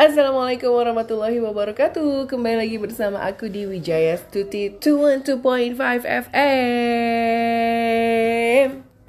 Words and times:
Assalamualaikum 0.00 0.72
warahmatullahi 0.72 1.44
wabarakatuh. 1.44 2.24
Kembali 2.24 2.64
lagi 2.64 2.80
bersama 2.80 3.20
aku 3.20 3.52
di 3.52 3.68
Wijaya 3.68 4.16
Stuti 4.16 4.72
212.5 4.80 5.76
FM 6.24 6.56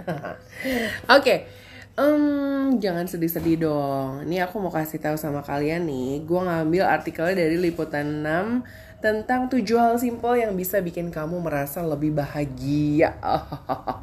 Oke 1.15 1.47
um, 1.95 2.75
Jangan 2.83 3.07
sedih-sedih 3.07 3.63
dong. 3.63 4.27
Ini 4.27 4.43
aku 4.43 4.59
mau 4.59 4.67
kasih 4.67 4.99
tahu 4.99 5.15
sama 5.15 5.39
kalian 5.47 5.87
nih 5.87 6.27
Gue 6.27 6.43
ngambil 6.43 6.83
artikelnya 6.83 7.39
dari 7.39 7.55
Liputan 7.55 8.27
6 8.27 8.99
Tentang 8.99 9.47
7 9.47 9.63
hal 9.79 9.95
simpel 9.95 10.43
yang 10.43 10.51
bisa 10.59 10.83
bikin 10.83 11.07
kamu 11.07 11.39
merasa 11.39 11.79
lebih 11.87 12.11
bahagia. 12.19 13.15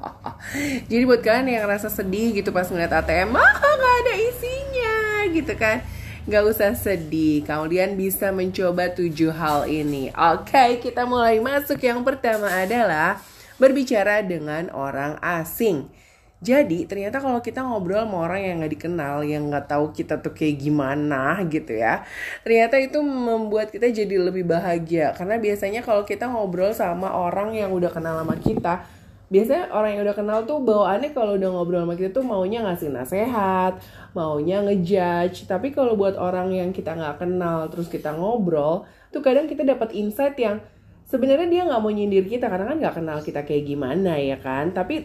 Jadi 0.89 1.05
buat 1.05 1.21
kalian 1.21 1.53
yang 1.53 1.69
rasa 1.69 1.93
sedih 1.93 2.33
gitu 2.33 2.49
pas 2.49 2.65
ngeliat 2.65 2.97
ATM 2.97 3.37
Ah 3.37 3.77
gak 3.77 3.95
ada 4.09 4.15
isinya 4.17 4.97
gitu 5.37 5.53
kan 5.53 5.98
Gak 6.29 6.45
usah 6.45 6.77
sedih, 6.77 7.41
kalian 7.41 7.97
bisa 7.97 8.29
mencoba 8.29 8.93
tujuh 8.93 9.33
hal 9.33 9.65
ini. 9.65 10.13
Oke, 10.13 10.77
kita 10.77 11.09
mulai 11.09 11.41
masuk. 11.41 11.81
Yang 11.81 12.05
pertama 12.05 12.53
adalah 12.53 13.17
berbicara 13.57 14.21
dengan 14.21 14.69
orang 14.77 15.17
asing. 15.25 15.89
Jadi 16.45 16.85
ternyata 16.85 17.25
kalau 17.25 17.41
kita 17.41 17.65
ngobrol 17.65 18.05
sama 18.05 18.29
orang 18.29 18.45
yang 18.45 18.55
nggak 18.61 18.77
dikenal, 18.77 19.25
yang 19.25 19.49
nggak 19.49 19.73
tahu 19.73 19.89
kita 19.97 20.21
tuh 20.21 20.37
kayak 20.37 20.61
gimana 20.61 21.41
gitu 21.49 21.75
ya, 21.75 22.05
ternyata 22.45 22.77
itu 22.79 23.01
membuat 23.01 23.73
kita 23.73 23.89
jadi 23.89 24.21
lebih 24.21 24.45
bahagia. 24.45 25.17
Karena 25.17 25.41
biasanya 25.41 25.81
kalau 25.81 26.05
kita 26.05 26.29
ngobrol 26.29 26.77
sama 26.77 27.09
orang 27.09 27.57
yang 27.57 27.73
udah 27.73 27.89
kenal 27.89 28.21
sama 28.21 28.37
kita, 28.37 28.85
biasanya 29.29 29.69
orang 29.77 29.97
yang 29.97 30.03
udah 30.09 30.17
kenal 30.17 30.39
tuh 30.49 30.59
bawaannya 30.65 31.13
kalau 31.13 31.37
udah 31.37 31.49
ngobrol 31.53 31.85
sama 31.85 31.95
kita 32.01 32.11
tuh 32.17 32.25
maunya 32.25 32.65
ngasih 32.65 32.89
nasehat, 32.89 33.85
maunya 34.17 34.65
ngejudge. 34.65 35.45
Tapi 35.45 35.73
kalau 35.77 36.01
buat 36.01 36.17
orang 36.17 36.53
yang 36.57 36.71
kita 36.73 36.97
nggak 36.97 37.21
kenal 37.21 37.69
terus 37.69 37.93
kita 37.93 38.17
ngobrol, 38.17 38.89
tuh 39.13 39.21
kadang 39.21 39.45
kita 39.45 39.69
dapat 39.69 39.93
insight 39.93 40.37
yang 40.41 40.65
sebenarnya 41.05 41.49
dia 41.49 41.63
nggak 41.69 41.81
mau 41.81 41.93
nyindir 41.93 42.25
kita 42.25 42.49
karena 42.49 42.73
kan 42.73 42.77
nggak 42.81 42.97
kenal 42.97 43.19
kita 43.21 43.41
kayak 43.45 43.65
gimana 43.69 44.17
ya 44.17 44.41
kan. 44.41 44.73
Tapi 44.73 45.05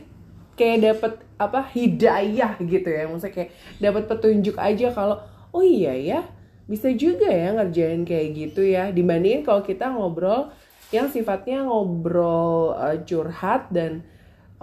kayak 0.55 0.78
dapat 0.81 1.14
apa 1.36 1.59
hidayah 1.76 2.55
gitu 2.64 2.88
ya, 2.88 3.03
maksudnya 3.11 3.36
kayak 3.36 3.52
dapat 3.83 4.03
petunjuk 4.08 4.55
aja 4.55 4.88
kalau 4.95 5.20
oh 5.52 5.61
iya 5.61 5.94
ya 5.94 6.22
bisa 6.64 6.88
juga 6.95 7.28
ya 7.28 7.52
ngerjain 7.59 8.08
kayak 8.08 8.28
gitu 8.33 8.64
ya 8.64 8.88
dibandingin 8.89 9.44
kalau 9.44 9.59
kita 9.61 9.92
ngobrol 9.92 10.48
yang 10.95 11.11
sifatnya 11.11 11.67
ngobrol 11.67 12.72
uh, 12.78 12.98
curhat 13.03 13.67
dan 13.73 14.05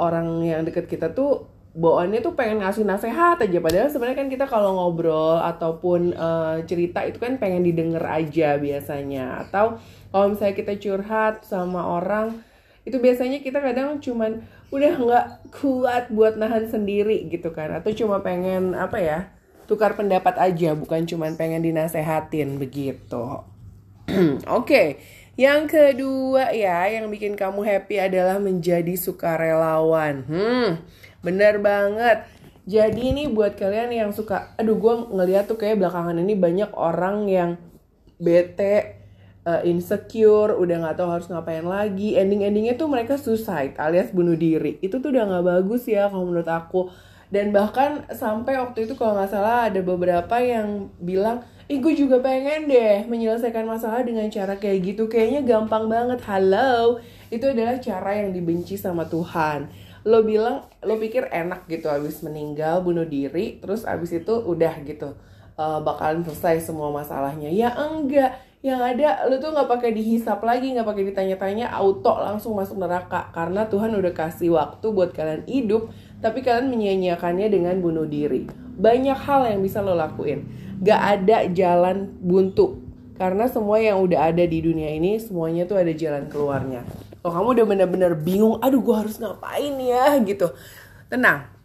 orang 0.00 0.40
yang 0.40 0.64
deket 0.64 0.88
kita 0.88 1.12
tuh 1.12 1.60
bawaannya 1.70 2.18
tuh 2.18 2.34
pengen 2.34 2.64
ngasih 2.64 2.82
nasehat 2.82 3.38
aja. 3.38 3.58
Padahal 3.62 3.88
sebenarnya 3.92 4.18
kan 4.18 4.30
kita 4.32 4.46
kalau 4.50 4.74
ngobrol 4.74 5.38
ataupun 5.38 6.16
uh, 6.18 6.58
cerita 6.66 7.06
itu 7.06 7.22
kan 7.22 7.38
pengen 7.38 7.62
didengar 7.62 8.02
aja 8.10 8.58
biasanya. 8.58 9.46
Atau 9.46 9.78
kalau 10.10 10.34
misalnya 10.34 10.56
kita 10.58 10.74
curhat 10.80 11.46
sama 11.46 11.86
orang 11.86 12.42
itu 12.82 12.96
biasanya 12.96 13.44
kita 13.44 13.60
kadang 13.60 14.00
cuman 14.00 14.40
udah 14.72 14.92
nggak 14.96 15.26
kuat 15.52 16.10
buat 16.10 16.34
nahan 16.34 16.66
sendiri 16.66 17.30
gitu 17.30 17.54
kan. 17.54 17.70
Atau 17.70 17.94
cuma 17.94 18.18
pengen 18.24 18.74
apa 18.74 18.98
ya 18.98 19.18
tukar 19.70 19.94
pendapat 19.94 20.34
aja. 20.42 20.74
Bukan 20.74 21.06
cuman 21.06 21.38
pengen 21.38 21.62
dinasehatin 21.62 22.58
begitu. 22.58 23.46
Oke. 24.10 24.42
okay. 24.50 24.88
Yang 25.38 25.62
kedua 25.70 26.50
ya, 26.50 26.86
yang 26.90 27.06
bikin 27.10 27.38
kamu 27.38 27.62
happy 27.62 28.02
adalah 28.02 28.38
menjadi 28.42 28.94
sukarelawan. 28.98 30.26
Hmm, 30.26 30.68
bener 31.22 31.62
banget. 31.62 32.26
Jadi 32.70 33.14
ini 33.14 33.26
buat 33.26 33.58
kalian 33.58 33.90
yang 33.90 34.10
suka, 34.14 34.54
aduh 34.54 34.78
gue 34.78 34.94
ngeliat 35.10 35.50
tuh 35.50 35.58
kayak 35.58 35.80
belakangan 35.80 36.14
ini 36.22 36.38
banyak 36.38 36.70
orang 36.76 37.26
yang 37.26 37.50
bete, 38.20 39.00
uh, 39.48 39.64
insecure, 39.64 40.54
udah 40.54 40.76
nggak 40.84 40.96
tahu 41.00 41.08
harus 41.08 41.26
ngapain 41.32 41.64
lagi. 41.64 42.14
Ending-endingnya 42.20 42.76
tuh 42.76 42.86
mereka 42.86 43.16
suicide 43.16 43.74
alias 43.80 44.12
bunuh 44.12 44.36
diri. 44.36 44.76
Itu 44.84 45.00
tuh 45.00 45.10
udah 45.10 45.24
nggak 45.28 45.46
bagus 45.46 45.88
ya 45.88 46.12
kalau 46.12 46.28
menurut 46.28 46.46
aku. 46.48 46.92
Dan 47.30 47.54
bahkan 47.54 48.10
sampai 48.10 48.58
waktu 48.58 48.90
itu 48.90 48.98
kalau 48.98 49.14
nggak 49.14 49.30
salah 49.30 49.70
ada 49.70 49.80
beberapa 49.80 50.36
yang 50.42 50.90
bilang 50.98 51.46
Ih 51.70 51.78
gue 51.78 51.94
juga 51.94 52.18
pengen 52.18 52.66
deh 52.66 53.06
menyelesaikan 53.06 53.62
masalah 53.62 54.02
dengan 54.02 54.26
cara 54.26 54.58
kayak 54.58 54.90
gitu. 54.90 55.06
Kayaknya 55.06 55.46
gampang 55.46 55.86
banget. 55.86 56.18
Halo. 56.26 56.98
Itu 57.30 57.46
adalah 57.46 57.78
cara 57.78 58.10
yang 58.18 58.34
dibenci 58.34 58.74
sama 58.74 59.06
Tuhan. 59.06 59.70
Lo 60.02 60.26
bilang, 60.26 60.66
lo 60.82 60.98
pikir 60.98 61.30
enak 61.30 61.70
gitu 61.70 61.86
abis 61.86 62.26
meninggal, 62.26 62.82
bunuh 62.82 63.06
diri 63.06 63.62
Terus 63.62 63.86
abis 63.86 64.18
itu 64.18 64.34
udah 64.34 64.82
gitu 64.82 65.14
uh, 65.54 65.78
Bakalan 65.86 66.26
selesai 66.26 66.74
semua 66.74 66.90
masalahnya. 66.90 67.46
Ya 67.54 67.70
enggak. 67.70 68.34
Yang 68.66 68.80
ada 68.90 69.30
lo 69.30 69.38
tuh 69.38 69.54
nggak 69.54 69.70
pakai 69.70 69.94
dihisap 69.94 70.42
lagi 70.42 70.74
nggak 70.74 70.84
pakai 70.90 71.06
ditanya-tanya 71.06 71.70
auto 71.70 72.18
langsung 72.18 72.58
masuk 72.58 72.82
neraka. 72.82 73.30
Karena 73.30 73.70
Tuhan 73.70 73.94
udah 73.94 74.10
kasih 74.10 74.58
waktu 74.58 74.90
buat 74.90 75.14
kalian 75.14 75.46
hidup 75.46 75.86
tapi 76.18 76.42
kalian 76.42 76.66
menyia-nyiakannya 76.66 77.46
dengan 77.46 77.78
bunuh 77.78 78.10
diri. 78.10 78.50
Banyak 78.74 79.18
hal 79.22 79.46
yang 79.54 79.62
bisa 79.62 79.78
lo 79.78 79.94
lakuin 79.94 80.59
gak 80.80 81.00
ada 81.00 81.44
jalan 81.52 82.08
buntu 82.18 82.80
karena 83.20 83.44
semua 83.52 83.76
yang 83.76 84.00
udah 84.00 84.32
ada 84.32 84.44
di 84.48 84.64
dunia 84.64 84.96
ini 84.96 85.20
semuanya 85.20 85.68
tuh 85.68 85.76
ada 85.76 85.92
jalan 85.92 86.24
keluarnya 86.32 86.82
kalau 87.20 87.32
kamu 87.36 87.48
udah 87.52 87.66
bener-bener 87.68 88.12
bingung 88.16 88.56
aduh 88.64 88.80
gue 88.80 88.96
harus 88.96 89.20
ngapain 89.20 89.76
ya 89.76 90.16
gitu 90.24 90.48
tenang 91.12 91.60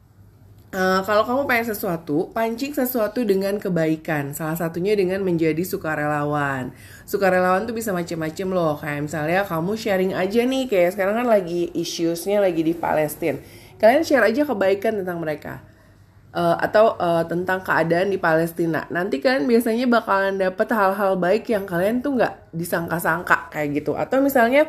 Uh, 0.76 1.00
kalau 1.08 1.24
kamu 1.24 1.48
pengen 1.48 1.72
sesuatu, 1.72 2.36
pancing 2.36 2.76
sesuatu 2.76 3.24
dengan 3.24 3.56
kebaikan. 3.56 4.36
Salah 4.36 4.60
satunya 4.60 4.92
dengan 4.92 5.24
menjadi 5.24 5.64
sukarelawan. 5.64 6.76
Sukarelawan 7.08 7.64
tuh 7.64 7.72
bisa 7.72 7.96
macem-macem 7.96 8.52
loh. 8.52 8.76
Kayak 8.76 9.08
misalnya 9.08 9.48
kamu 9.48 9.72
sharing 9.80 10.12
aja 10.12 10.44
nih, 10.44 10.68
kayak 10.68 11.00
sekarang 11.00 11.24
kan 11.24 11.32
lagi 11.32 11.72
issuesnya 11.72 12.44
lagi 12.44 12.60
di 12.60 12.76
Palestina. 12.76 13.40
Kalian 13.80 14.04
share 14.04 14.28
aja 14.28 14.44
kebaikan 14.44 15.00
tentang 15.00 15.24
mereka 15.24 15.64
uh, 16.36 16.60
atau 16.60 17.00
uh, 17.00 17.24
tentang 17.24 17.64
keadaan 17.64 18.12
di 18.12 18.20
Palestina. 18.20 18.84
Nanti 18.92 19.24
kalian 19.24 19.48
biasanya 19.48 19.88
bakalan 19.88 20.36
dapet 20.36 20.68
hal-hal 20.76 21.16
baik 21.16 21.48
yang 21.48 21.64
kalian 21.64 22.04
tuh 22.04 22.20
nggak 22.20 22.52
disangka-sangka 22.52 23.50
kayak 23.56 23.82
gitu. 23.82 23.96
Atau 23.96 24.20
misalnya 24.20 24.68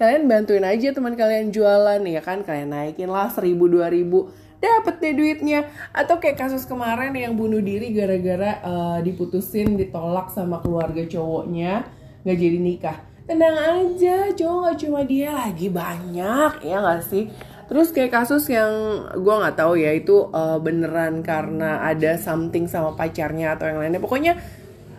kalian 0.00 0.26
bantuin 0.26 0.64
aja 0.64 0.90
teman 0.90 1.14
kalian 1.14 1.52
jualan 1.52 2.00
ya 2.08 2.24
kan, 2.24 2.40
kalian 2.42 2.72
naikin 2.72 3.12
lah 3.12 3.28
seribu 3.28 3.68
dua 3.68 3.92
ribu. 3.92 4.32
Dapet 4.62 5.02
deh 5.02 5.14
duitnya. 5.14 5.68
Atau 5.92 6.16
kayak 6.18 6.40
kasus 6.40 6.64
kemarin 6.64 7.12
yang 7.12 7.36
bunuh 7.36 7.60
diri 7.60 7.92
gara-gara 7.92 8.64
uh, 8.64 8.98
diputusin 9.04 9.76
ditolak 9.76 10.32
sama 10.32 10.58
keluarga 10.64 11.04
cowoknya 11.04 11.84
nggak 12.24 12.38
jadi 12.40 12.58
nikah. 12.58 12.98
Tenang 13.22 13.54
aja 13.54 14.34
cowok 14.34 14.58
nggak 14.66 14.78
cuma 14.82 15.00
dia 15.06 15.30
lagi 15.30 15.70
banyak 15.70 16.52
ya 16.66 16.76
nggak 16.82 17.02
sih 17.06 17.30
Terus 17.72 17.88
kayak 17.88 18.12
kasus 18.12 18.52
yang 18.52 18.68
gue 19.16 19.32
nggak 19.32 19.56
tahu 19.56 19.80
ya 19.80 19.96
itu 19.96 20.28
uh, 20.28 20.60
beneran 20.60 21.24
karena 21.24 21.80
ada 21.80 22.20
something 22.20 22.68
sama 22.68 22.92
pacarnya 22.92 23.56
atau 23.56 23.64
yang 23.64 23.80
lainnya. 23.80 23.96
Pokoknya 23.96 24.36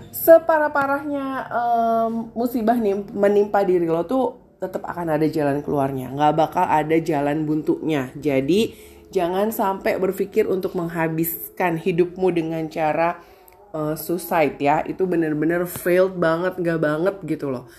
separah-parahnya 0.09 1.53
um, 1.53 2.33
musibah 2.33 2.73
nih 2.73 2.97
menimpa 3.13 3.61
diri 3.61 3.85
lo 3.85 4.01
tuh 4.09 4.57
tetap 4.57 4.89
akan 4.89 5.21
ada 5.21 5.29
jalan 5.29 5.61
keluarnya. 5.61 6.09
Nggak 6.17 6.33
bakal 6.33 6.65
ada 6.65 6.97
jalan 6.97 7.45
buntunya. 7.45 8.09
Jadi 8.17 8.73
jangan 9.13 9.53
sampai 9.53 10.01
berpikir 10.01 10.49
untuk 10.49 10.73
menghabiskan 10.73 11.77
hidupmu 11.77 12.33
dengan 12.33 12.65
cara 12.73 13.21
uh, 13.69 13.93
suicide 13.93 14.57
ya. 14.57 14.81
Itu 14.81 15.05
bener-bener 15.05 15.69
failed 15.69 16.17
banget, 16.17 16.57
nggak 16.57 16.79
banget 16.81 17.15
gitu 17.37 17.53
loh. 17.53 17.69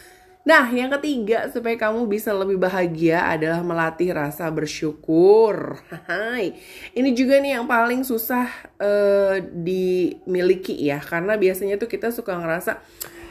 Nah, 0.45 0.69
yang 0.69 0.93
ketiga 1.01 1.49
supaya 1.49 1.73
kamu 1.73 2.05
bisa 2.05 2.29
lebih 2.37 2.61
bahagia 2.61 3.33
adalah 3.33 3.65
melatih 3.65 4.13
rasa 4.13 4.45
bersyukur. 4.53 5.81
Hai. 6.05 6.53
Ini 6.93 7.17
juga 7.17 7.41
nih 7.41 7.57
yang 7.57 7.65
paling 7.65 8.05
susah 8.05 8.53
uh, 8.77 9.41
dimiliki 9.41 10.77
ya, 10.85 11.01
karena 11.01 11.41
biasanya 11.41 11.81
tuh 11.81 11.89
kita 11.89 12.13
suka 12.13 12.37
ngerasa 12.37 12.77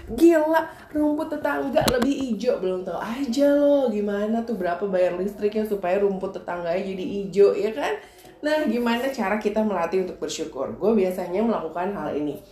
gila 0.10 0.68
rumput 0.92 1.32
tetangga 1.32 1.80
lebih 1.88 2.12
hijau 2.12 2.60
belum 2.60 2.84
tahu 2.84 3.00
aja 3.00 3.56
loh 3.56 3.88
gimana 3.88 4.44
tuh 4.44 4.60
berapa 4.60 4.84
bayar 4.84 5.16
listriknya 5.16 5.64
supaya 5.64 5.96
rumput 6.04 6.36
tetangganya 6.36 6.84
jadi 6.84 7.06
hijau 7.08 7.56
ya 7.56 7.72
kan 7.72 8.04
nah 8.44 8.68
gimana 8.68 9.08
cara 9.16 9.40
kita 9.40 9.64
melatih 9.64 10.04
untuk 10.04 10.20
bersyukur 10.20 10.76
gue 10.76 10.92
biasanya 10.92 11.40
melakukan 11.40 11.96
hal 11.96 12.20
ini 12.20 12.44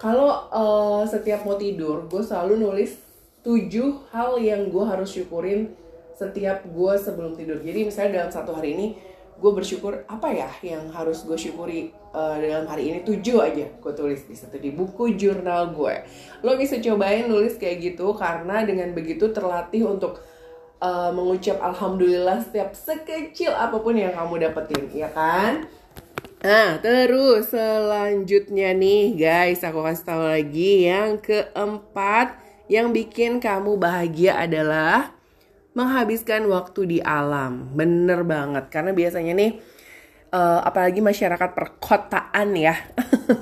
kalau 0.00 0.48
uh, 0.48 1.04
setiap 1.04 1.44
mau 1.44 1.60
tidur 1.60 2.08
gue 2.08 2.24
selalu 2.24 2.56
nulis 2.56 3.09
tujuh 3.40 4.12
hal 4.12 4.36
yang 4.40 4.68
gue 4.68 4.84
harus 4.84 5.10
syukurin 5.12 5.72
setiap 6.16 6.64
gue 6.68 6.94
sebelum 7.00 7.32
tidur. 7.32 7.60
Jadi 7.64 7.88
misalnya 7.88 8.24
dalam 8.24 8.30
satu 8.32 8.52
hari 8.52 8.76
ini 8.76 8.86
gue 9.40 9.52
bersyukur 9.56 10.04
apa 10.04 10.28
ya 10.36 10.50
yang 10.60 10.92
harus 10.92 11.24
gue 11.24 11.32
syukuri 11.32 11.96
uh, 12.12 12.36
dalam 12.36 12.68
hari 12.68 12.92
ini 12.92 12.98
tujuh 13.00 13.40
aja 13.40 13.72
gue 13.72 13.92
tulis 13.96 14.28
di 14.28 14.36
satu 14.36 14.60
di 14.60 14.68
buku 14.68 15.16
jurnal 15.16 15.72
gue. 15.72 16.04
Lo 16.44 16.60
bisa 16.60 16.76
cobain 16.76 17.24
nulis 17.24 17.56
kayak 17.56 17.80
gitu 17.80 18.12
karena 18.12 18.68
dengan 18.68 18.92
begitu 18.92 19.32
terlatih 19.32 19.88
untuk 19.88 20.20
uh, 20.84 21.08
mengucap 21.16 21.56
alhamdulillah 21.56 22.44
setiap 22.44 22.76
sekecil 22.76 23.56
apa 23.56 23.80
pun 23.80 23.96
yang 23.96 24.12
kamu 24.12 24.44
dapetin, 24.44 24.92
ya 24.92 25.08
kan? 25.08 25.64
Nah, 26.40 26.80
terus 26.80 27.52
selanjutnya 27.52 28.72
nih 28.72 29.12
guys, 29.12 29.60
aku 29.60 29.84
kasih 29.84 30.04
tahu 30.08 30.24
lagi 30.24 30.88
yang 30.88 31.20
keempat 31.20 32.49
yang 32.70 32.94
bikin 32.94 33.42
kamu 33.42 33.74
bahagia 33.82 34.38
adalah 34.38 35.10
menghabiskan 35.74 36.46
waktu 36.46 36.86
di 36.86 36.98
alam. 37.02 37.74
Bener 37.74 38.22
banget, 38.22 38.70
karena 38.70 38.94
biasanya 38.94 39.34
nih, 39.34 39.58
uh, 40.30 40.62
apalagi 40.62 41.02
masyarakat 41.02 41.50
perkotaan 41.50 42.54
ya. 42.54 42.78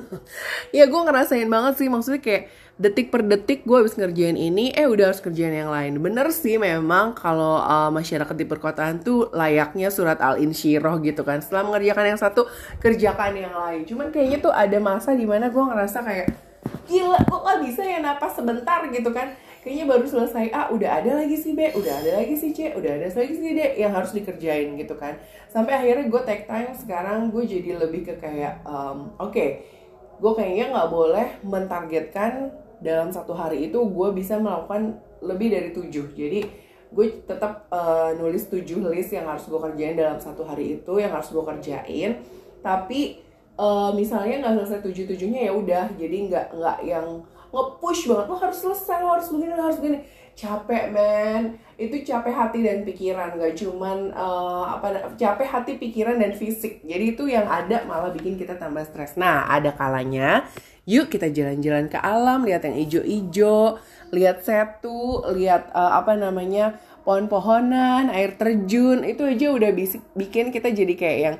ya 0.76 0.88
gue 0.88 1.00
ngerasain 1.04 1.44
banget 1.44 1.76
sih, 1.76 1.92
maksudnya 1.92 2.25
kayak 2.25 2.48
detik 2.80 3.12
per 3.12 3.26
detik 3.26 3.66
gue 3.66 3.75
habis 3.75 3.98
ngerjain 3.98 4.38
ini 4.38 4.70
eh 4.70 4.86
udah 4.86 5.12
harus 5.12 5.20
kerjain 5.20 5.52
yang 5.52 5.69
lain. 5.69 6.00
Bener 6.00 6.32
sih 6.32 6.56
memang 6.56 7.12
kalau 7.12 7.60
uh, 7.60 7.92
masyarakat 7.92 8.32
di 8.32 8.48
perkotaan 8.48 9.04
tuh 9.04 9.28
layaknya 9.36 9.92
surat 9.92 10.24
al 10.24 10.40
insyirah 10.40 11.04
gitu 11.04 11.20
kan. 11.20 11.44
Setelah 11.44 11.69
mengerjakan 11.69 12.16
yang 12.16 12.20
satu 12.20 12.48
kerjakan 12.81 13.36
yang 13.36 13.52
lain. 13.52 13.84
Cuman 13.84 14.08
kayaknya 14.08 14.40
tuh 14.40 14.56
ada 14.56 14.81
masa 14.81 15.12
di 15.12 15.28
mana 15.28 15.52
gue 15.52 15.60
ngerasa 15.60 16.00
kayak 16.00 16.47
gila 16.88 17.20
kok 17.20 17.40
gak 17.44 17.61
bisa 17.61 17.85
ya 17.85 18.00
napas 18.00 18.32
sebentar 18.35 18.81
gitu 18.88 19.12
kan? 19.12 19.37
Kayaknya 19.61 19.85
baru 19.85 20.06
selesai. 20.08 20.49
A 20.49 20.73
udah 20.73 20.90
ada 21.05 21.20
lagi 21.20 21.37
si 21.37 21.52
B 21.52 21.69
udah 21.76 22.00
ada 22.00 22.11
lagi 22.25 22.35
si 22.35 22.56
C 22.56 22.73
udah 22.73 22.90
ada 22.96 23.06
lagi 23.12 23.35
si 23.37 23.52
D 23.52 23.61
yang 23.76 23.93
harus 23.93 24.17
dikerjain 24.17 24.73
gitu 24.81 24.96
kan. 24.96 25.20
Sampai 25.52 25.76
akhirnya 25.76 26.08
gue 26.08 26.23
take 26.25 26.49
time. 26.49 26.73
Sekarang 26.73 27.29
gue 27.29 27.44
jadi 27.44 27.76
lebih 27.76 28.08
ke 28.08 28.14
kayak 28.17 28.64
um, 28.64 29.12
oke 29.20 29.37
okay, 29.37 29.69
gue 30.17 30.32
kayaknya 30.32 30.73
nggak 30.73 30.88
boleh 30.88 31.26
mentargetkan 31.44 32.50
dalam 32.81 33.12
satu 33.12 33.34
hari 33.34 33.69
itu 33.69 33.79
gue 33.79 34.08
bisa 34.17 34.41
melakukan 34.41 34.96
lebih 35.20 35.52
dari 35.52 35.70
tujuh. 35.76 36.17
Jadi 36.17 36.41
gue 36.88 37.06
tetap 37.29 37.69
uh, 37.69 38.17
nulis 38.17 38.49
tujuh 38.49 38.81
list 38.88 39.12
yang 39.12 39.29
harus 39.29 39.44
gue 39.44 39.61
kerjain 39.61 39.93
dalam 39.93 40.17
satu 40.17 40.49
hari 40.49 40.81
itu 40.81 40.93
yang 40.96 41.12
harus 41.12 41.29
gue 41.29 41.44
kerjain. 41.44 42.25
Tapi 42.64 43.27
uh, 43.58 43.90
misalnya 43.93 44.40
nggak 44.40 44.55
selesai 44.62 44.81
tujuh 44.87 45.05
tujuhnya 45.12 45.50
ya 45.50 45.52
udah. 45.52 45.84
Jadi 45.99 46.16
nggak 46.31 46.46
nggak 46.55 46.78
yang 46.87 47.06
ngepush 47.50 48.08
banget. 48.08 48.26
Lo 48.31 48.37
harus 48.38 48.58
selesai 48.62 48.96
lo 49.02 49.08
harus 49.19 49.28
begini 49.28 49.52
lo 49.52 49.62
harus 49.66 49.78
begini. 49.82 49.99
Capek 50.38 50.84
men. 50.94 51.43
Itu 51.75 51.99
capek 52.06 52.31
hati 52.31 52.62
dan 52.62 52.87
pikiran. 52.87 53.34
Gak 53.34 53.58
cuman 53.58 54.14
uh, 54.14 54.78
apa 54.78 55.10
capek 55.19 55.49
hati 55.50 55.72
pikiran 55.82 56.22
dan 56.22 56.31
fisik. 56.38 56.78
Jadi 56.87 57.19
itu 57.19 57.26
yang 57.26 57.50
ada 57.50 57.82
malah 57.82 58.14
bikin 58.14 58.38
kita 58.38 58.55
tambah 58.55 58.87
stres. 58.87 59.19
Nah 59.19 59.50
ada 59.50 59.75
kalanya 59.75 60.46
yuk 60.88 61.12
kita 61.12 61.28
jalan-jalan 61.28 61.93
ke 61.93 62.00
alam 62.00 62.49
lihat 62.49 62.64
yang 62.64 62.81
ijo-ijo 62.81 63.76
lihat 64.08 64.40
setu 64.40 65.20
lihat 65.37 65.69
uh, 65.76 66.00
apa 66.00 66.16
namanya 66.16 66.81
pohon-pohonan 67.02 68.08
air 68.14 68.38
terjun. 68.38 69.02
Itu 69.02 69.26
aja 69.26 69.52
udah 69.52 69.70
bikin 70.14 70.55
kita 70.55 70.70
jadi 70.70 70.94
kayak 70.94 71.19
yang 71.19 71.37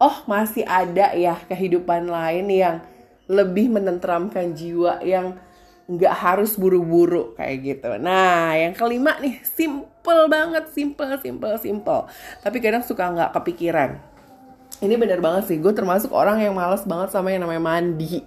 oh 0.00 0.24
masih 0.24 0.64
ada 0.64 1.12
ya 1.12 1.36
kehidupan 1.46 2.08
lain 2.08 2.48
yang 2.48 2.76
lebih 3.30 3.70
menenteramkan 3.70 4.56
jiwa 4.56 4.98
yang 5.06 5.38
nggak 5.90 6.14
harus 6.14 6.54
buru-buru 6.54 7.34
kayak 7.34 7.56
gitu. 7.62 7.90
Nah, 7.98 8.54
yang 8.54 8.74
kelima 8.74 9.18
nih 9.18 9.42
simple 9.42 10.30
banget, 10.30 10.70
simple, 10.70 11.14
simple, 11.18 11.54
simple. 11.58 12.00
Tapi 12.42 12.56
kadang 12.62 12.82
suka 12.86 13.10
nggak 13.10 13.30
kepikiran. 13.34 13.98
Ini 14.80 14.96
bener 14.96 15.20
banget 15.20 15.52
sih, 15.52 15.58
gue 15.60 15.74
termasuk 15.76 16.08
orang 16.14 16.40
yang 16.40 16.56
males 16.56 16.88
banget 16.88 17.12
sama 17.12 17.34
yang 17.34 17.44
namanya 17.44 17.60
mandi. 17.60 18.24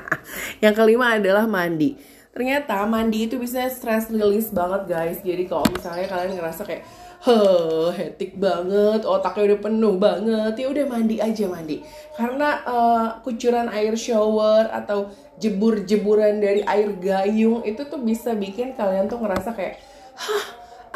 yang 0.64 0.76
kelima 0.76 1.16
adalah 1.16 1.48
mandi. 1.48 1.96
Ternyata 2.36 2.84
mandi 2.84 3.24
itu 3.24 3.40
bisa 3.40 3.64
stress 3.72 4.12
release 4.12 4.52
banget 4.52 4.92
guys. 4.92 5.18
Jadi 5.24 5.48
kalau 5.48 5.64
misalnya 5.72 6.04
kalian 6.04 6.36
ngerasa 6.36 6.68
kayak 6.68 6.84
Heh, 7.26 7.90
hetik 7.98 8.38
banget, 8.38 9.02
otaknya 9.02 9.50
udah 9.50 9.58
penuh 9.58 9.94
banget. 9.98 10.54
Ya 10.62 10.66
udah 10.70 10.86
mandi 10.86 11.18
aja 11.18 11.50
mandi. 11.50 11.82
Karena 12.14 12.62
uh, 12.62 13.08
kucuran 13.26 13.66
air 13.66 13.98
shower 13.98 14.70
atau 14.70 15.10
jebur-jeburan 15.42 16.38
dari 16.38 16.62
air 16.62 16.94
gayung 17.02 17.66
itu 17.66 17.82
tuh 17.82 17.98
bisa 17.98 18.30
bikin 18.38 18.78
kalian 18.78 19.10
tuh 19.10 19.18
ngerasa 19.18 19.58
kayak, 19.58 19.82
hah, 20.14 20.44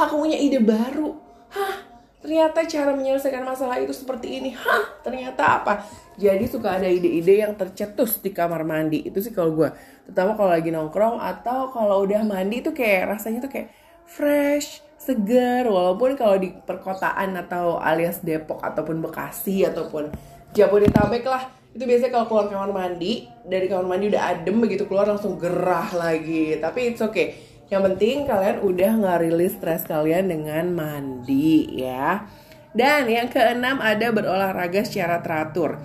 aku 0.06 0.22
punya 0.22 0.38
ide 0.38 0.62
baru. 0.62 1.18
Hah, 1.50 1.82
ternyata 2.22 2.62
cara 2.62 2.94
menyelesaikan 2.94 3.42
masalah 3.42 3.82
itu 3.82 3.90
seperti 3.90 4.38
ini. 4.38 4.54
Hah, 4.54 5.02
ternyata 5.02 5.42
apa? 5.58 5.82
Jadi 6.14 6.46
suka 6.46 6.78
ada 6.78 6.86
ide-ide 6.86 7.42
yang 7.42 7.58
tercetus 7.58 8.22
di 8.22 8.30
kamar 8.30 8.62
mandi. 8.62 9.02
Itu 9.02 9.18
sih 9.18 9.34
kalau 9.34 9.50
gue. 9.50 9.74
Terutama 10.06 10.38
kalau 10.38 10.54
lagi 10.54 10.70
nongkrong 10.70 11.18
atau 11.18 11.74
kalau 11.74 12.06
udah 12.06 12.22
mandi 12.22 12.62
tuh 12.62 12.70
kayak 12.70 13.18
rasanya 13.18 13.42
tuh 13.42 13.50
kayak 13.50 13.79
fresh, 14.10 14.82
segar. 14.98 15.70
Walaupun 15.70 16.18
kalau 16.18 16.36
di 16.42 16.50
perkotaan 16.50 17.38
atau 17.38 17.78
alias 17.78 18.20
Depok 18.20 18.58
ataupun 18.58 18.98
Bekasi 18.98 19.62
ataupun 19.64 20.10
Jabodetabek 20.50 21.22
lah 21.30 21.46
itu 21.70 21.86
biasanya 21.86 22.10
kalau 22.10 22.26
keluar 22.26 22.46
kamar 22.50 22.70
mandi 22.74 23.30
dari 23.46 23.70
kamar 23.70 23.86
mandi 23.86 24.10
udah 24.10 24.22
adem 24.34 24.58
begitu 24.58 24.90
keluar 24.90 25.06
langsung 25.06 25.38
gerah 25.38 25.86
lagi. 25.94 26.58
Tapi 26.58 26.90
it's 26.90 26.98
okay. 26.98 27.38
Yang 27.70 27.94
penting 27.94 28.26
kalian 28.26 28.58
udah 28.66 28.90
nggak 28.98 29.18
rilis 29.22 29.54
stres 29.54 29.86
kalian 29.86 30.26
dengan 30.26 30.74
mandi 30.74 31.78
ya. 31.78 32.26
Dan 32.74 33.06
yang 33.06 33.30
keenam 33.30 33.78
ada 33.78 34.10
berolahraga 34.10 34.82
secara 34.82 35.22
teratur. 35.22 35.78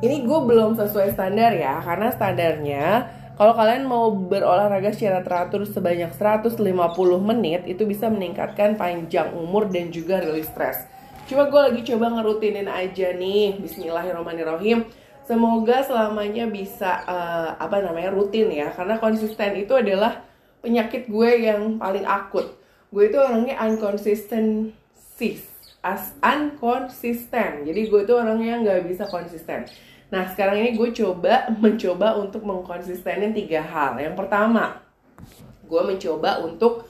Ini 0.00 0.24
gue 0.24 0.40
belum 0.44 0.76
sesuai 0.76 1.12
standar 1.12 1.52
ya 1.56 1.80
karena 1.80 2.08
standarnya 2.12 2.84
kalau 3.36 3.52
kalian 3.52 3.84
mau 3.84 4.10
berolahraga 4.10 4.96
secara 4.96 5.20
teratur 5.20 5.68
sebanyak 5.68 6.10
150 6.16 6.56
menit 7.20 7.68
itu 7.68 7.84
bisa 7.84 8.08
meningkatkan 8.08 8.80
panjang 8.80 9.30
umur 9.36 9.68
dan 9.68 9.92
juga 9.92 10.24
rilis 10.24 10.48
stres 10.48 10.88
Cuma 11.26 11.50
gue 11.50 11.58
lagi 11.58 11.82
coba 11.82 12.06
ngerutinin 12.16 12.70
aja 12.70 13.10
nih 13.12 13.58
Bismillahirrahmanirrahim 13.58 14.86
Semoga 15.26 15.82
selamanya 15.82 16.46
bisa 16.46 17.02
uh, 17.02 17.58
apa 17.58 17.82
namanya 17.82 18.14
rutin 18.14 18.46
ya 18.46 18.70
karena 18.70 18.94
konsisten 18.94 19.58
itu 19.58 19.74
adalah 19.74 20.22
penyakit 20.62 21.10
gue 21.10 21.30
yang 21.50 21.82
paling 21.82 22.06
akut. 22.06 22.54
Gue 22.94 23.10
itu 23.10 23.18
orangnya 23.18 23.58
unconsistency, 23.58 25.42
as 25.82 26.14
unconsistent. 26.22 27.66
Jadi 27.66 27.90
gue 27.90 28.00
itu 28.06 28.14
orangnya 28.14 28.62
nggak 28.62 28.86
bisa 28.86 29.10
konsisten. 29.10 29.66
Nah 30.10 30.24
sekarang 30.30 30.62
ini 30.62 30.70
gue 30.78 30.90
coba 30.94 31.50
mencoba 31.62 32.18
untuk 32.18 32.42
mengkonsistenin 32.46 33.34
tiga 33.34 33.62
hal. 33.62 33.98
Yang 33.98 34.14
pertama, 34.18 34.82
gue 35.66 35.82
mencoba 35.82 36.42
untuk 36.46 36.86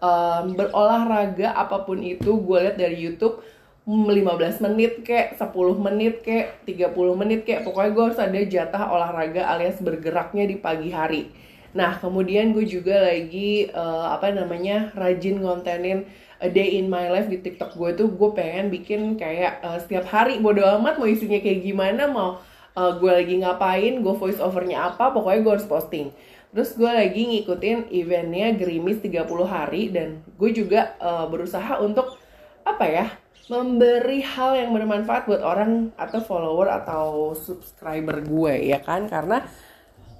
um, 0.00 0.44
berolahraga 0.52 1.56
apa 1.56 1.84
pun 1.84 2.00
itu 2.02 2.36
gue 2.38 2.58
lihat 2.68 2.76
dari 2.76 2.96
YouTube 2.98 3.40
15 3.88 4.64
menit 4.68 5.00
kek, 5.00 5.40
10 5.40 5.48
menit 5.80 6.20
kek, 6.20 6.60
30 6.68 6.92
menit 7.16 7.48
kek, 7.48 7.64
pokoknya 7.64 7.90
gue 7.96 8.04
harus 8.04 8.20
ada 8.20 8.40
jatah 8.44 8.84
olahraga 8.92 9.48
alias 9.48 9.80
bergeraknya 9.80 10.44
di 10.44 10.60
pagi 10.60 10.92
hari. 10.92 11.32
Nah, 11.72 11.96
kemudian 11.96 12.52
gue 12.52 12.68
juga 12.68 13.00
lagi 13.00 13.72
uh, 13.72 14.12
apa 14.12 14.28
namanya 14.28 14.92
rajin 14.92 15.40
ngontenin 15.40 16.04
a 16.38 16.48
day 16.52 16.76
in 16.76 16.92
my 16.92 17.08
life 17.08 17.26
di 17.32 17.40
TikTok 17.40 17.74
gue 17.74 17.90
tuh 17.98 18.08
gue 18.12 18.30
pengen 18.36 18.70
bikin 18.70 19.18
kayak 19.18 19.58
uh, 19.64 19.78
setiap 19.80 20.06
hari 20.06 20.38
bodo 20.38 20.62
amat 20.78 21.00
mau 21.00 21.08
isinya 21.08 21.40
kayak 21.42 21.66
gimana 21.66 22.06
mau 22.06 22.38
uh, 22.78 22.92
gue 22.94 23.10
lagi 23.10 23.34
ngapain 23.42 23.98
gue 23.98 24.14
voice 24.14 24.38
overnya 24.38 24.94
apa 24.94 25.10
pokoknya 25.10 25.40
gue 25.42 25.52
harus 25.58 25.66
posting. 25.66 26.14
Terus 26.54 26.78
gue 26.78 26.88
lagi 26.88 27.28
ngikutin 27.28 27.92
eventnya 27.92 28.54
Grimis 28.56 29.02
30 29.04 29.26
hari 29.44 29.90
dan 29.92 30.22
gue 30.38 30.50
juga 30.54 30.94
uh, 31.02 31.26
berusaha 31.28 31.82
untuk 31.82 32.16
apa 32.62 32.84
ya 32.86 33.06
memberi 33.48 34.20
hal 34.20 34.56
yang 34.56 34.70
bermanfaat 34.76 35.24
buat 35.24 35.40
orang 35.40 35.92
atau 35.96 36.20
follower 36.20 36.68
atau 36.68 37.34
subscriber 37.36 38.22
gue 38.24 38.70
ya 38.70 38.80
kan? 38.80 39.10
Karena 39.10 39.44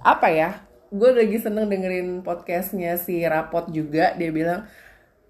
apa 0.02 0.28
ya 0.28 0.50
gue 0.88 1.10
lagi 1.12 1.36
seneng 1.36 1.68
dengerin 1.68 2.24
podcastnya 2.24 2.96
si 2.96 3.20
Rapot 3.24 3.68
juga 3.68 4.16
dia 4.16 4.32
bilang 4.32 4.64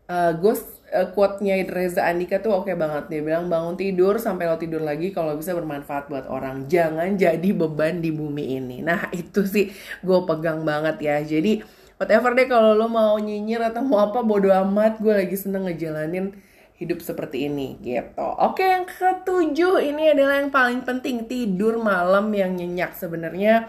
uh, 0.08 0.32
gue 0.34 0.54
uh, 0.92 1.08
quote-nya 1.12 1.60
Reza 1.68 2.08
Andika 2.08 2.40
tuh 2.40 2.52
oke 2.52 2.72
okay 2.72 2.74
banget. 2.74 3.12
Dia 3.12 3.20
bilang 3.22 3.46
bangun 3.46 3.76
tidur 3.76 4.16
sampai 4.16 4.48
lo 4.48 4.56
tidur 4.56 4.82
lagi 4.82 5.12
kalau 5.12 5.36
bisa 5.36 5.52
bermanfaat 5.54 6.08
buat 6.08 6.26
orang. 6.26 6.66
Jangan 6.66 7.14
jadi 7.14 7.50
beban 7.54 8.00
di 8.00 8.10
bumi 8.10 8.58
ini. 8.58 8.76
Nah 8.80 9.12
itu 9.20 9.44
sih 9.44 9.70
gue 10.02 10.18
pegang 10.24 10.64
banget 10.64 10.96
ya. 11.04 11.16
Jadi 11.22 11.62
whatever 12.00 12.32
deh 12.34 12.48
kalau 12.48 12.74
lo 12.74 12.88
mau 12.88 13.14
nyinyir 13.20 13.62
atau 13.72 13.84
mau 13.84 14.02
apa 14.08 14.24
bodo 14.24 14.50
amat. 14.50 14.98
Gue 14.98 15.14
lagi 15.14 15.36
seneng 15.36 15.68
ngejalanin 15.68 16.32
hidup 16.78 17.02
seperti 17.02 17.50
ini 17.50 17.74
gitu. 17.82 18.22
Oke, 18.38 18.62
yang 18.62 18.86
ketujuh 18.86 19.82
ini 19.82 20.14
adalah 20.14 20.38
yang 20.38 20.54
paling 20.54 20.86
penting. 20.86 21.26
Tidur 21.26 21.74
malam 21.82 22.30
yang 22.30 22.54
nyenyak. 22.54 22.94
Sebenarnya 22.94 23.66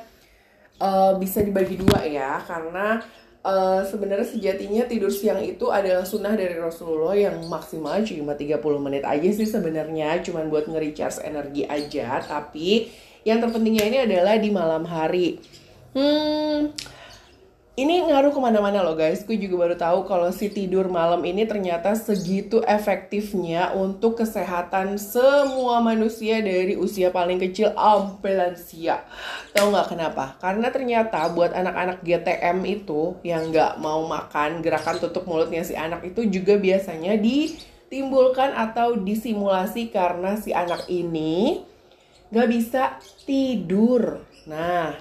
uh, 0.77 1.17
bisa 1.17 1.41
dibagi 1.41 1.81
dua 1.81 2.05
ya 2.05 2.37
karena 2.45 3.01
uh, 3.49 3.81
sebenarnya 3.81 4.29
sejatinya 4.29 4.85
tidur 4.85 5.09
siang 5.09 5.41
itu 5.41 5.73
adalah 5.73 6.05
sunnah 6.05 6.37
dari 6.37 6.53
Rasulullah 6.53 7.17
yang 7.17 7.41
maksimal 7.49 8.05
cuma 8.05 8.37
30 8.37 8.61
menit 8.77 9.03
aja 9.03 9.29
sih 9.33 9.49
sebenarnya 9.49 10.21
cuman 10.21 10.53
buat 10.53 10.69
nge-recharge 10.69 11.25
energi 11.25 11.65
aja 11.65 12.21
tapi 12.21 12.93
yang 13.27 13.43
terpentingnya 13.43 13.85
ini 13.89 13.97
adalah 13.99 14.35
di 14.39 14.49
malam 14.49 14.83
hari. 14.87 15.41
Hmm, 15.91 16.71
ini 17.79 18.03
ngaruh 18.03 18.35
ke 18.35 18.39
mana-mana 18.43 18.83
loh 18.83 18.91
guys. 18.91 19.23
Gue 19.23 19.39
juga 19.39 19.63
baru 19.63 19.75
tahu 19.79 20.03
kalau 20.03 20.27
si 20.35 20.51
tidur 20.51 20.91
malam 20.91 21.23
ini 21.23 21.47
ternyata 21.47 21.95
segitu 21.95 22.59
efektifnya 22.67 23.71
untuk 23.71 24.19
kesehatan 24.19 24.99
semua 24.99 25.79
manusia 25.79 26.43
dari 26.43 26.75
usia 26.75 27.07
paling 27.07 27.39
kecil 27.39 27.71
sampai 27.71 28.35
lansia. 28.35 29.07
Tahu 29.55 29.71
nggak 29.71 29.95
kenapa? 29.95 30.35
Karena 30.43 30.67
ternyata 30.75 31.23
buat 31.31 31.55
anak-anak 31.55 32.03
GTM 32.03 32.59
itu 32.67 33.15
yang 33.23 33.47
nggak 33.47 33.79
mau 33.79 34.03
makan 34.03 34.59
gerakan 34.59 34.99
tutup 34.99 35.23
mulutnya 35.23 35.63
si 35.63 35.71
anak 35.79 36.03
itu 36.03 36.27
juga 36.27 36.59
biasanya 36.59 37.15
ditimbulkan 37.15 38.59
atau 38.59 38.99
disimulasi 38.99 39.87
karena 39.87 40.35
si 40.35 40.51
anak 40.51 40.83
ini 40.91 41.63
nggak 42.27 42.49
bisa 42.51 42.99
tidur. 43.23 44.19
Nah, 44.51 44.99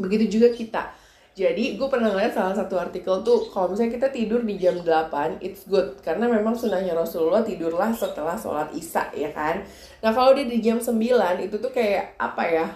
begitu 0.00 0.40
juga 0.40 0.48
kita 0.56 1.01
jadi 1.32 1.80
gue 1.80 1.88
pernah 1.88 2.12
ngeliat 2.12 2.36
salah 2.36 2.52
satu 2.52 2.76
artikel 2.76 3.24
tuh 3.24 3.48
kalau 3.48 3.72
misalnya 3.72 3.96
kita 3.96 4.08
tidur 4.12 4.44
di 4.44 4.60
jam 4.60 4.76
8 4.84 5.40
it's 5.40 5.64
good 5.64 5.96
karena 6.04 6.28
memang 6.28 6.52
sunahnya 6.52 6.92
Rasulullah 6.92 7.40
tidurlah 7.40 7.88
setelah 7.96 8.36
sholat 8.36 8.68
isya 8.76 9.08
ya 9.16 9.32
kan. 9.32 9.64
Nah 10.04 10.12
kalau 10.12 10.36
dia 10.36 10.44
di 10.44 10.60
jam 10.60 10.76
9 10.76 10.92
itu 11.40 11.56
tuh 11.56 11.72
kayak 11.72 12.20
apa 12.20 12.44
ya? 12.44 12.66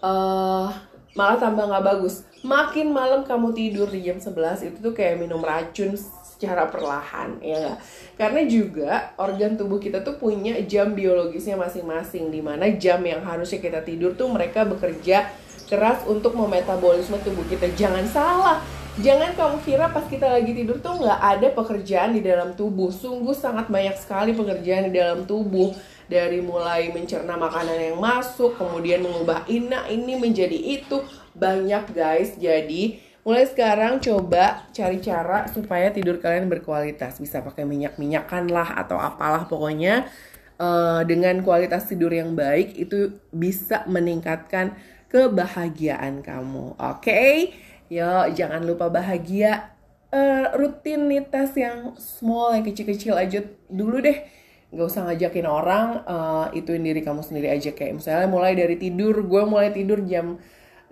Uh, 0.00 0.72
malah 1.12 1.36
tambah 1.36 1.68
nggak 1.68 1.84
bagus. 1.84 2.24
Makin 2.40 2.96
malam 2.96 3.28
kamu 3.28 3.52
tidur 3.52 3.86
di 3.92 4.08
jam 4.08 4.16
11 4.16 4.72
itu 4.72 4.78
tuh 4.80 4.96
kayak 4.96 5.20
minum 5.20 5.44
racun 5.44 5.92
secara 6.42 6.66
perlahan 6.66 7.38
ya 7.38 7.54
gak? 7.70 7.78
Karena 8.18 8.42
juga 8.50 9.14
organ 9.14 9.54
tubuh 9.54 9.78
kita 9.78 10.02
tuh 10.02 10.18
punya 10.18 10.58
jam 10.66 10.90
biologisnya 10.90 11.54
masing-masing 11.54 12.34
di 12.34 12.42
mana 12.42 12.66
jam 12.74 12.98
yang 13.06 13.22
harusnya 13.22 13.62
kita 13.62 13.84
tidur 13.86 14.18
tuh 14.18 14.26
mereka 14.26 14.66
bekerja 14.66 15.30
keras 15.72 16.04
untuk 16.04 16.36
memetabolisme 16.36 17.16
tubuh 17.24 17.48
kita. 17.48 17.72
Jangan 17.72 18.04
salah, 18.12 18.60
jangan 19.00 19.32
kamu 19.32 19.56
kira 19.64 19.88
pas 19.88 20.04
kita 20.04 20.28
lagi 20.28 20.52
tidur 20.52 20.76
tuh 20.84 21.00
nggak 21.00 21.16
ada 21.16 21.48
pekerjaan 21.56 22.12
di 22.12 22.20
dalam 22.20 22.52
tubuh. 22.52 22.92
Sungguh 22.92 23.32
sangat 23.32 23.72
banyak 23.72 23.96
sekali 23.96 24.36
pekerjaan 24.36 24.92
di 24.92 25.00
dalam 25.00 25.24
tubuh. 25.24 25.72
Dari 26.12 26.44
mulai 26.44 26.92
mencerna 26.92 27.40
makanan 27.40 27.78
yang 27.88 27.96
masuk, 27.96 28.60
kemudian 28.60 29.00
mengubah 29.00 29.48
ina 29.48 29.88
ini 29.88 30.20
menjadi 30.20 30.60
itu. 30.60 31.00
Banyak 31.32 31.96
guys, 31.96 32.36
jadi 32.36 33.00
mulai 33.24 33.48
sekarang 33.48 33.96
coba 33.96 34.68
cari 34.76 35.00
cara 35.00 35.48
supaya 35.48 35.88
tidur 35.88 36.20
kalian 36.20 36.52
berkualitas. 36.52 37.16
Bisa 37.16 37.40
pakai 37.40 37.64
minyak-minyakan 37.64 38.52
lah 38.52 38.76
atau 38.76 39.00
apalah 39.00 39.48
pokoknya. 39.48 40.04
Uh, 40.60 41.02
dengan 41.08 41.40
kualitas 41.42 41.88
tidur 41.88 42.12
yang 42.12 42.38
baik 42.38 42.76
itu 42.76 43.18
bisa 43.32 43.82
meningkatkan 43.88 44.76
kebahagiaan 45.12 46.24
kamu. 46.24 46.80
Oke, 46.80 47.04
okay? 47.04 47.34
yo 47.92 48.24
jangan 48.32 48.64
lupa 48.64 48.88
bahagia. 48.88 49.76
Uh, 50.12 50.52
rutinitas 50.60 51.56
yang 51.56 51.96
small 51.96 52.52
yang 52.52 52.68
kecil-kecil 52.68 53.16
aja 53.16 53.48
dulu 53.72 53.96
deh 53.96 54.20
Gak 54.72 54.88
usah 54.88 55.04
ngajakin 55.04 55.44
orang 55.44 56.00
uh, 56.08 56.48
ituin 56.56 56.80
diri 56.80 57.04
kamu 57.04 57.20
sendiri 57.20 57.52
aja 57.52 57.76
kayak 57.76 58.00
misalnya 58.00 58.28
mulai 58.28 58.56
dari 58.56 58.80
tidur 58.80 59.20
gue 59.20 59.42
mulai 59.44 59.68
tidur 59.68 60.00
jam 60.04 60.40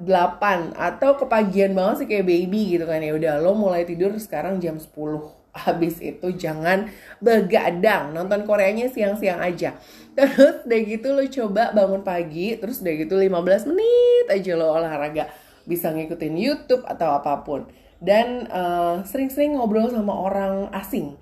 8 0.00 0.76
atau 0.76 1.16
kepagian 1.16 1.72
banget 1.72 2.04
sih 2.04 2.08
kayak 2.08 2.28
baby 2.28 2.76
gitu 2.76 2.84
kan 2.84 3.00
ya 3.00 3.16
udah 3.16 3.40
lo 3.40 3.56
mulai 3.56 3.88
tidur 3.88 4.12
sekarang 4.20 4.60
jam 4.60 4.76
10 4.76 5.39
habis 5.54 5.98
itu 5.98 6.30
jangan 6.34 6.90
begadang. 7.18 8.14
Nonton 8.14 8.46
Koreanya 8.46 8.86
siang-siang 8.86 9.42
aja. 9.42 9.74
Terus 10.14 10.66
udah 10.66 10.80
gitu 10.86 11.08
lo 11.14 11.24
coba 11.26 11.74
bangun 11.74 12.02
pagi 12.02 12.58
terus 12.58 12.82
udah 12.82 12.94
gitu 12.94 13.14
15 13.18 13.70
menit 13.70 14.26
aja 14.30 14.52
lo 14.54 14.74
olahraga. 14.74 15.30
Bisa 15.66 15.90
ngikutin 15.90 16.34
YouTube 16.38 16.86
atau 16.86 17.14
apa 17.18 17.42
pun. 17.42 17.66
Dan 18.00 18.48
eh, 18.48 18.96
sering-sering 19.04 19.58
ngobrol 19.58 19.90
sama 19.90 20.14
orang 20.14 20.70
asing. 20.72 21.18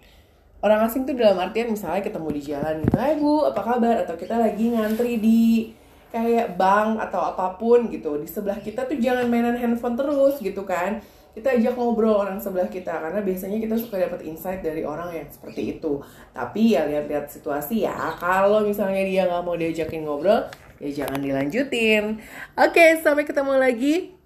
Orang 0.58 0.82
asing 0.82 1.06
tuh 1.06 1.14
dalam 1.14 1.38
artian 1.38 1.70
misalnya 1.70 2.02
ketemu 2.02 2.28
di 2.34 2.42
jalan 2.42 2.82
gitu 2.82 2.96
Hai 2.98 3.14
bu 3.14 3.46
apa 3.46 3.60
kabar? 3.62 3.94
Atau 4.02 4.18
kita 4.18 4.42
lagi 4.42 4.74
ngantri 4.74 5.22
di 5.22 5.70
kayak 6.10 6.58
bank 6.58 6.98
atau 6.98 7.30
apa 7.30 7.54
pun 7.54 7.86
gitu. 7.94 8.18
Di 8.18 8.26
sebelah 8.26 8.58
kita 8.58 8.90
tuh 8.90 8.98
jangan 8.98 9.30
mainan 9.30 9.54
handphone 9.54 9.94
terus 9.94 10.42
gitu 10.42 10.66
kan 10.66 10.98
kita 11.38 11.54
ajak 11.54 11.74
ngobrol 11.78 12.18
orang 12.18 12.42
sebelah 12.42 12.66
kita 12.66 12.90
karena 12.98 13.22
biasanya 13.22 13.62
kita 13.62 13.78
suka 13.78 14.02
dapat 14.02 14.26
insight 14.26 14.60
dari 14.60 14.82
orang 14.82 15.14
yang 15.14 15.30
seperti 15.30 15.78
itu. 15.78 16.02
Tapi 16.34 16.74
ya 16.74 16.84
lihat-lihat 16.90 17.30
situasi 17.30 17.86
ya 17.86 18.18
kalau 18.18 18.66
misalnya 18.66 19.06
dia 19.06 19.30
nggak 19.30 19.42
mau 19.46 19.54
diajakin 19.54 20.02
ngobrol 20.02 20.50
ya 20.82 20.90
jangan 21.04 21.22
dilanjutin. 21.22 22.18
Oke 22.58 22.98
sampai 23.00 23.22
ketemu 23.22 23.54
lagi 23.54 24.18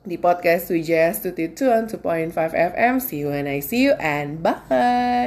di 0.00 0.16
podcast 0.16 0.72
Wijaya 0.72 1.12
Studio 1.12 1.52
2.5 1.52 2.32
FM 2.32 2.94
see 3.04 3.20
you 3.20 3.28
when 3.28 3.44
I 3.44 3.60
see 3.60 3.84
you 3.84 3.92
and 4.00 4.40
bye 4.40 5.20